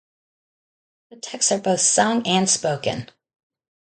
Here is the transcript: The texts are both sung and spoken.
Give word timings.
The 1.11 1.17
texts 1.17 1.51
are 1.51 1.59
both 1.59 1.79
sung 1.81 2.25
and 2.25 2.49
spoken. 2.49 3.07